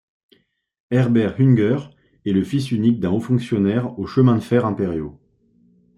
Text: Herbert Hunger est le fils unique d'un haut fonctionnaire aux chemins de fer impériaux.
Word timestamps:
Herbert 0.89 1.35
Hunger 1.39 1.77
est 2.25 2.31
le 2.31 2.43
fils 2.43 2.71
unique 2.71 2.99
d'un 2.99 3.11
haut 3.11 3.19
fonctionnaire 3.19 3.99
aux 3.99 4.07
chemins 4.07 4.33
de 4.33 4.39
fer 4.39 4.65
impériaux. 4.65 5.19